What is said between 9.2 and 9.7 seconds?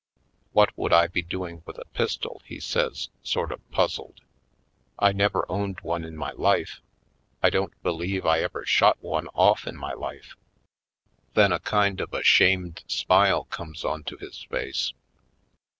off